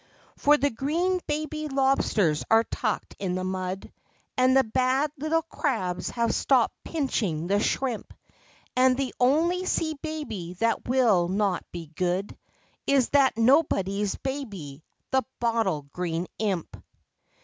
For 0.35 0.57
the 0.57 0.71
green 0.71 1.19
baby 1.27 1.67
lobsters 1.67 2.43
are 2.49 2.63
tucked 2.63 3.15
in 3.19 3.35
the 3.35 3.43
mud, 3.43 3.93
And 4.35 4.57
the 4.57 4.63
bad 4.63 5.11
little 5.19 5.43
crabs 5.43 6.09
have 6.09 6.33
stopped 6.33 6.73
pinching 6.83 7.45
the 7.45 7.59
shrimp, 7.59 8.11
And 8.75 8.97
the 8.97 9.13
only 9.19 9.63
sea 9.65 9.93
baby 10.01 10.53
that 10.53 10.87
will 10.87 11.27
not 11.27 11.63
be 11.71 11.85
good 11.85 12.35
Is 12.87 13.09
that 13.09 13.37
nobody's 13.37 14.15
baby— 14.15 14.83
the 15.11 15.21
Bottle 15.39 15.83
Green 15.93 16.25
Imp. 16.39 16.83